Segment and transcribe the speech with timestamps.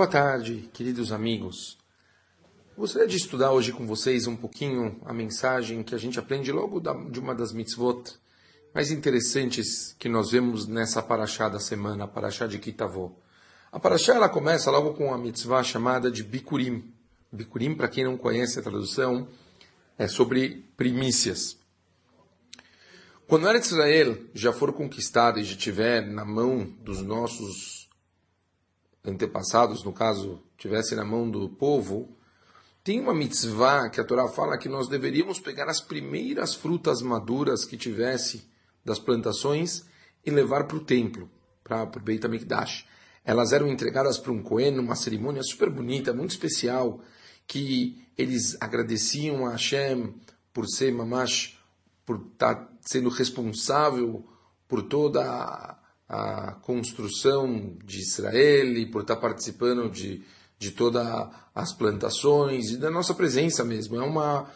[0.00, 1.76] Boa tarde, queridos amigos.
[2.74, 6.80] Gostaria de estudar hoje com vocês um pouquinho a mensagem que a gente aprende logo
[7.10, 8.14] de uma das mitzvot
[8.72, 13.12] mais interessantes que nós vemos nessa paraxá da semana, a paraxá de Kitavô.
[13.70, 16.90] A paraxá ela começa logo com a mitzvah chamada de Bikurim.
[17.30, 19.28] Bikurim, para quem não conhece a tradução,
[19.98, 21.58] é sobre primícias.
[23.26, 27.80] Quando Israel já for conquistado e já estiver na mão dos nossos
[29.04, 32.16] antepassados, no caso, tivesse na mão do povo,
[32.82, 37.64] tem uma mitzvah que a Torá fala que nós deveríamos pegar as primeiras frutas maduras
[37.64, 38.48] que tivesse
[38.84, 39.84] das plantações
[40.24, 41.30] e levar para o templo,
[41.62, 42.86] para o Beit HaMikdash.
[43.24, 47.02] Elas eram entregadas para um Cohen, uma cerimônia super bonita, muito especial,
[47.46, 50.14] que eles agradeciam a Hashem
[50.52, 51.58] por ser mamash,
[52.06, 54.24] por estar tá sendo responsável
[54.66, 55.78] por toda
[56.10, 60.22] a, construção de Israel e por estar participando de,
[60.58, 61.06] de todas
[61.54, 63.96] as plantações e da nossa presença mesmo.
[63.96, 64.50] É uma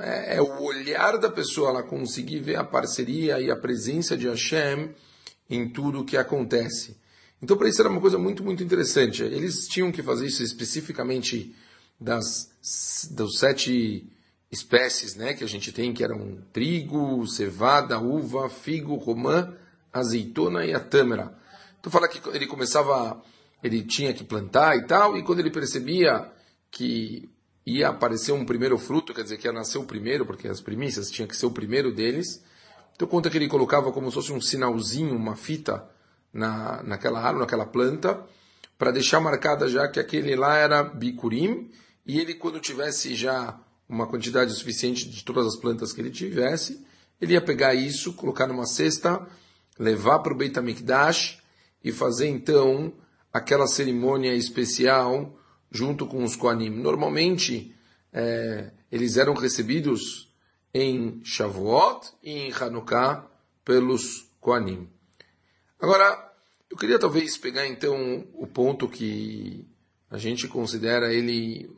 [0.00, 4.28] é, é, o olhar da pessoa ela conseguir ver a parceria e a presença de
[4.28, 4.90] Hashem
[5.48, 6.96] em tudo o que acontece.
[7.40, 9.22] Então, para isso era uma coisa muito, muito interessante.
[9.22, 11.54] Eles tinham que fazer isso especificamente
[12.00, 12.50] das,
[13.10, 14.08] dos sete
[14.50, 19.56] espécies né, que a gente tem, que eram trigo, cevada, uva, figo, romã,
[19.92, 21.36] azeitona e a tâmara.
[21.78, 23.20] Então fala que ele começava,
[23.62, 26.30] ele tinha que plantar e tal, e quando ele percebia
[26.70, 27.28] que
[27.66, 31.10] ia aparecer um primeiro fruto, quer dizer, que ia nascer o primeiro, porque as primícias
[31.10, 32.42] tinha que ser o primeiro deles,
[32.94, 35.88] então conta que ele colocava como se fosse um sinalzinho, uma fita
[36.32, 38.24] na, naquela árvore, naquela planta,
[38.78, 41.70] para deixar marcada já que aquele lá era bicurim,
[42.06, 46.84] e ele quando tivesse já uma quantidade suficiente de todas as plantas que ele tivesse,
[47.20, 49.24] ele ia pegar isso, colocar numa cesta,
[49.78, 51.38] levar para o Beit HaMikdash
[51.82, 52.92] e fazer então
[53.32, 55.38] aquela cerimônia especial
[55.70, 56.70] junto com os Koanim.
[56.70, 57.74] Normalmente,
[58.12, 60.30] é, eles eram recebidos
[60.74, 63.26] em Shavuot e em Hanukkah
[63.64, 64.88] pelos Koanim.
[65.80, 66.32] Agora,
[66.70, 69.66] eu queria talvez pegar então o ponto que
[70.10, 71.70] a gente considera ele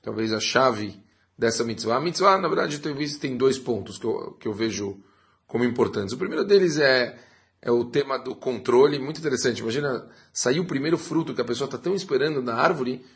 [0.00, 1.00] talvez a chave
[1.36, 1.96] dessa mitzvah.
[1.96, 5.00] A mitzvah, na verdade, talvez tem dois pontos que eu, que eu vejo
[5.46, 6.14] como importantes.
[6.14, 7.18] O primeiro deles é,
[7.62, 9.60] é o tema do controle, muito interessante.
[9.60, 13.06] Imagina sair o primeiro fruto que a pessoa está tão esperando na árvore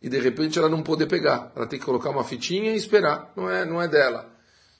[0.00, 1.50] e de repente ela não poder pegar.
[1.56, 3.32] Ela tem que colocar uma fitinha e esperar.
[3.36, 4.32] Não é, não é dela.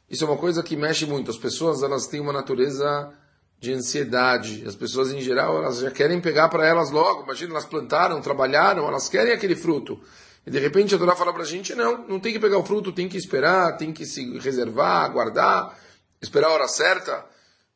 [0.08, 1.32] Isso é uma coisa que mexe muito.
[1.32, 3.12] As pessoas elas têm uma natureza
[3.58, 4.62] de ansiedade.
[4.64, 7.24] As pessoas em geral elas já querem pegar para elas logo.
[7.24, 10.00] Imagina, elas plantaram, trabalharam, elas querem aquele fruto.
[10.46, 12.64] E de repente a Torá fala para a gente, não, não tem que pegar o
[12.64, 15.76] fruto, tem que esperar, tem que se reservar, guardar,
[16.22, 17.26] esperar a hora certa.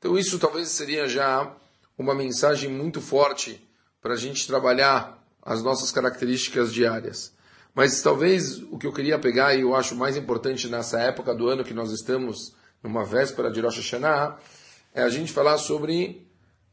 [0.02, 1.54] Então isso talvez seria já
[1.96, 3.64] uma mensagem muito forte
[4.00, 7.32] para a gente trabalhar as nossas características diárias.
[7.72, 11.48] Mas talvez o que eu queria pegar e eu acho mais importante nessa época do
[11.48, 12.52] ano que nós estamos,
[12.82, 14.38] numa véspera de Rosh Hashanah,
[14.92, 16.26] é a gente falar sobre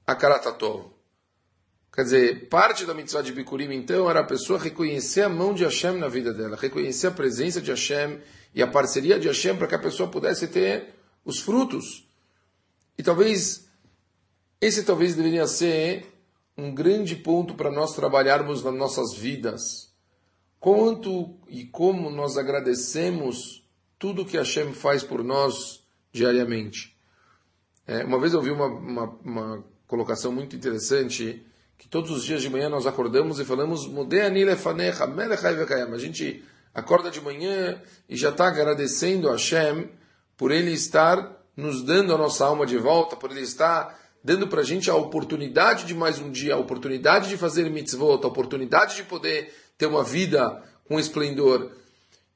[0.08, 0.88] a Karatatov.
[1.94, 5.64] Quer dizer, parte da mitzvah de Bikurim, então, era a pessoa reconhecer a mão de
[5.64, 8.20] Hashem na vida dela, reconhecer a presença de Hashem
[8.56, 12.09] e a parceria de Hashem para que a pessoa pudesse ter os frutos.
[13.00, 13.70] E talvez,
[14.60, 16.06] esse talvez deveria ser
[16.58, 19.94] um grande ponto para nós trabalharmos nas nossas vidas.
[20.60, 23.66] Quanto e como nós agradecemos
[23.98, 26.94] tudo que Hashem faz por nós diariamente.
[27.88, 31.42] É, uma vez eu vi uma, uma, uma colocação muito interessante
[31.78, 33.88] que todos os dias de manhã nós acordamos e falamos
[35.96, 36.44] A gente
[36.74, 39.90] acorda de manhã e já está agradecendo a Hashem
[40.36, 44.62] por Ele estar nos dando a nossa alma de volta, por Ele estar dando para
[44.62, 48.96] a gente a oportunidade de mais um dia, a oportunidade de fazer mitzvot, a oportunidade
[48.96, 51.72] de poder ter uma vida com esplendor.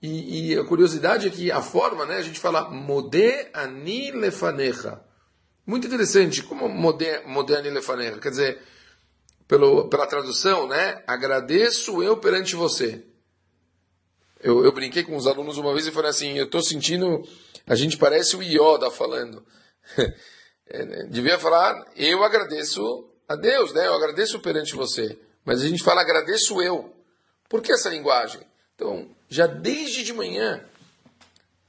[0.02, 5.02] E, e a curiosidade é que a forma, né, a gente fala Modé ani lefanecha.
[5.66, 7.24] Muito interessante, como Modé
[7.58, 8.20] ani lefanecha?
[8.20, 8.62] Quer dizer,
[9.48, 11.02] pelo, pela tradução, né?
[11.08, 13.06] Agradeço eu perante você.
[14.44, 17.24] Eu, eu brinquei com os alunos uma vez e falei assim: eu estou sentindo,
[17.66, 19.46] a gente parece o Ioda falando.
[20.66, 22.82] É, né, devia falar, eu agradeço
[23.28, 23.86] a Deus, né?
[23.86, 25.20] Eu agradeço perante você.
[25.44, 26.90] Mas a gente fala, agradeço eu.
[27.50, 28.42] Por que essa linguagem?
[28.74, 30.64] Então, já desde de manhã,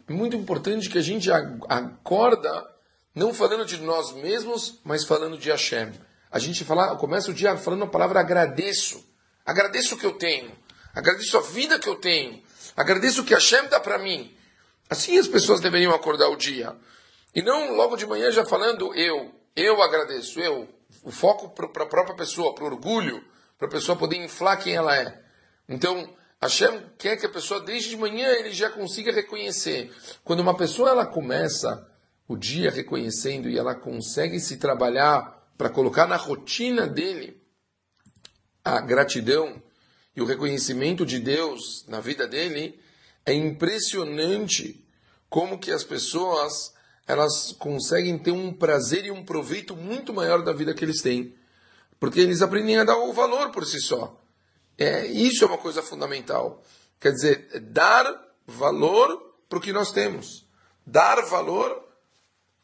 [0.08, 2.64] é muito importante que a gente acorda
[3.12, 5.92] não falando de nós mesmos, mas falando de Hashem
[6.34, 9.08] a gente fala, começa o dia falando a palavra agradeço.
[9.46, 10.50] Agradeço o que eu tenho.
[10.92, 12.42] Agradeço a vida que eu tenho.
[12.76, 14.36] Agradeço o que Hashem dá para mim.
[14.88, 16.76] Assim as pessoas deveriam acordar o dia.
[17.34, 19.34] E não logo de manhã já falando eu.
[19.56, 20.68] Eu agradeço, eu.
[21.02, 23.24] O foco para a própria pessoa, para o orgulho,
[23.58, 25.22] para a pessoa poder inflar quem ela é.
[25.68, 26.08] Então,
[26.40, 29.92] Hashem quer que a pessoa, desde de manhã, ele já consiga reconhecer.
[30.22, 31.88] Quando uma pessoa ela começa
[32.28, 37.40] o dia reconhecendo e ela consegue se trabalhar para colocar na rotina dele
[38.64, 39.62] a gratidão
[40.16, 42.78] e o reconhecimento de Deus na vida dele,
[43.26, 44.84] é impressionante
[45.28, 46.72] como que as pessoas
[47.06, 51.34] elas conseguem ter um prazer e um proveito muito maior da vida que eles têm.
[51.98, 54.18] Porque eles aprendem a dar o valor por si só.
[54.78, 56.62] É, isso é uma coisa fundamental.
[57.00, 58.06] Quer dizer, dar
[58.46, 60.46] valor para o que nós temos.
[60.86, 61.82] Dar valor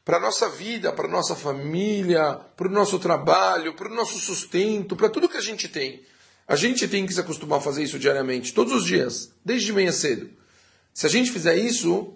[0.04, 4.18] para a nossa vida, para a nossa família, para o nosso trabalho, para o nosso
[4.18, 6.04] sustento, para tudo que a gente tem.
[6.50, 9.92] A gente tem que se acostumar a fazer isso diariamente, todos os dias, desde manhã
[9.92, 10.28] cedo.
[10.92, 12.12] Se a gente fizer isso,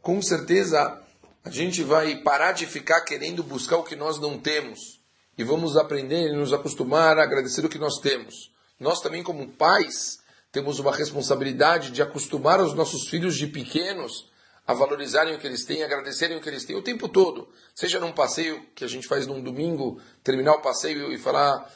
[0.00, 1.02] com certeza
[1.44, 5.02] a gente vai parar de ficar querendo buscar o que nós não temos
[5.36, 8.50] e vamos aprender e nos acostumar a agradecer o que nós temos.
[8.80, 10.18] Nós também, como pais,
[10.50, 14.30] temos uma responsabilidade de acostumar os nossos filhos de pequenos
[14.66, 17.50] a valorizarem o que eles têm, agradecerem o que eles têm o tempo todo.
[17.74, 21.70] Seja num passeio que a gente faz num domingo, terminar o passeio e falar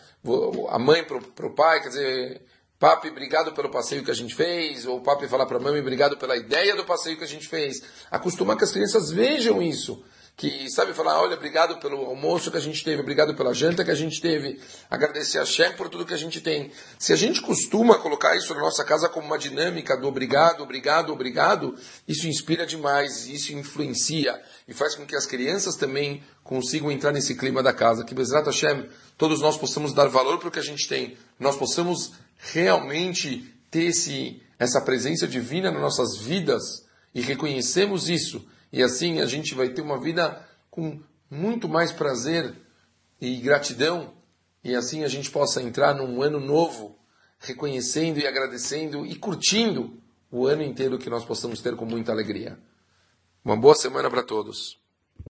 [0.68, 2.42] a mãe para o pai, quer dizer,
[2.78, 6.16] papi, obrigado pelo passeio que a gente fez, ou papi falar para a mãe, obrigado
[6.16, 7.82] pela ideia do passeio que a gente fez.
[8.10, 10.04] Acostumar que as crianças vejam isso
[10.38, 13.90] que sabe falar, olha, obrigado pelo almoço que a gente teve, obrigado pela janta que
[13.90, 16.70] a gente teve, agradecer a Shem por tudo que a gente tem.
[16.96, 21.12] Se a gente costuma colocar isso na nossa casa como uma dinâmica do obrigado, obrigado,
[21.12, 21.74] obrigado,
[22.06, 27.34] isso inspira demais, isso influencia e faz com que as crianças também consigam entrar nesse
[27.34, 28.04] clima da casa.
[28.04, 31.56] Que Bezrat Hashem, todos nós possamos dar valor para o que a gente tem, nós
[31.56, 39.20] possamos realmente ter esse, essa presença divina nas nossas vidas e reconhecemos isso e assim
[39.20, 41.00] a gente vai ter uma vida com
[41.30, 42.54] muito mais prazer
[43.20, 44.14] e gratidão,
[44.62, 46.98] e assim a gente possa entrar num ano novo,
[47.38, 50.00] reconhecendo e agradecendo e curtindo
[50.30, 52.58] o ano inteiro que nós possamos ter com muita alegria.
[53.44, 54.77] Uma boa semana para todos.